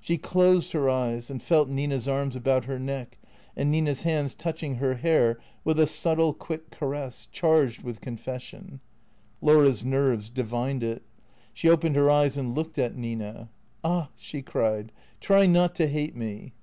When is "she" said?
0.00-0.18, 11.54-11.70, 14.16-14.42